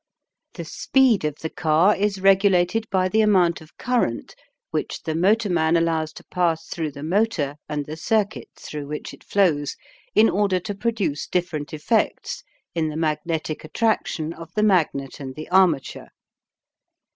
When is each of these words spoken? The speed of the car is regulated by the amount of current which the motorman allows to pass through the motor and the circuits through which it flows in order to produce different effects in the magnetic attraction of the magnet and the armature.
The 0.55 0.65
speed 0.65 1.23
of 1.25 1.35
the 1.41 1.49
car 1.51 1.95
is 1.95 2.19
regulated 2.19 2.89
by 2.89 3.07
the 3.07 3.21
amount 3.21 3.61
of 3.61 3.77
current 3.77 4.33
which 4.71 5.03
the 5.03 5.13
motorman 5.13 5.77
allows 5.77 6.11
to 6.13 6.23
pass 6.31 6.65
through 6.65 6.93
the 6.93 7.03
motor 7.03 7.57
and 7.69 7.85
the 7.85 7.95
circuits 7.95 8.67
through 8.67 8.87
which 8.87 9.13
it 9.13 9.23
flows 9.23 9.75
in 10.15 10.27
order 10.27 10.59
to 10.59 10.73
produce 10.73 11.27
different 11.27 11.71
effects 11.71 12.43
in 12.73 12.89
the 12.89 12.97
magnetic 12.97 13.63
attraction 13.63 14.33
of 14.33 14.49
the 14.55 14.63
magnet 14.63 15.19
and 15.19 15.35
the 15.35 15.47
armature. 15.51 16.07